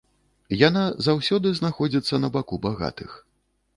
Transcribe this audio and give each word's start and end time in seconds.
Яна 0.67 0.85
заўсёды 1.09 1.47
знаходзіцца 1.59 2.15
на 2.25 2.33
баку 2.39 2.61
багатых. 2.65 3.11